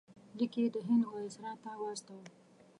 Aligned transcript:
لیک 0.37 0.53
یې 0.59 0.67
د 0.75 0.77
هند 0.87 1.03
وایسرا 1.11 1.53
ته 1.63 1.69
واستاوه. 1.81 2.27